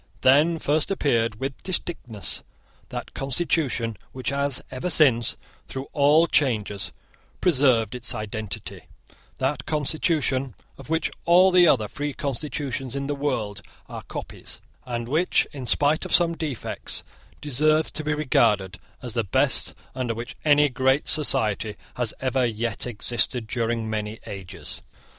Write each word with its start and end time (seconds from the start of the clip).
Then 0.21 0.57
first 0.57 0.89
appeared 0.89 1.39
with 1.39 1.61
distinctness 1.61 2.41
that 2.89 3.13
constitution 3.13 3.97
which 4.13 4.29
has 4.29 4.59
ever 4.71 4.89
since, 4.89 5.37
through 5.67 5.89
all 5.93 6.25
changes, 6.25 6.91
preserved 7.39 7.93
its 7.93 8.15
identity; 8.15 8.87
that 9.37 9.67
constitution 9.67 10.55
of 10.75 10.89
which 10.89 11.11
all 11.25 11.51
the 11.51 11.67
other 11.67 11.87
free 11.87 12.13
constitutions 12.13 12.95
in 12.95 13.05
the 13.05 13.13
world 13.13 13.61
are 13.87 14.01
copies, 14.01 14.59
and 14.87 15.07
which, 15.07 15.45
in 15.51 15.67
spite 15.67 16.03
of 16.03 16.15
some 16.15 16.35
defects, 16.35 17.03
deserves 17.39 17.91
to 17.91 18.03
be 18.03 18.15
regarded 18.15 18.79
as 19.03 19.13
the 19.13 19.23
best 19.23 19.75
under 19.93 20.15
which 20.15 20.35
any 20.43 20.67
great 20.67 21.07
society 21.07 21.75
has 21.95 22.11
ever 22.19 22.43
yet 22.43 22.87
existed 22.87 23.45
during 23.45 23.87
many 23.87 24.19
ages. 24.25 24.81